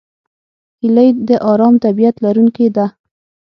[0.81, 2.85] هیلۍ د آرام طبیعت لرونکې ده